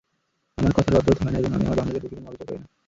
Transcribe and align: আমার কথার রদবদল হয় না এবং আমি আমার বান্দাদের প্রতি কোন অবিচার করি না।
আমার 0.57 0.71
কথার 0.71 0.93
রদবদল 0.95 1.17
হয় 1.21 1.31
না 1.33 1.39
এবং 1.39 1.51
আমি 1.53 1.65
আমার 1.65 1.77
বান্দাদের 1.79 2.01
প্রতি 2.03 2.15
কোন 2.15 2.27
অবিচার 2.27 2.47
করি 2.49 2.59
না। 2.59 2.67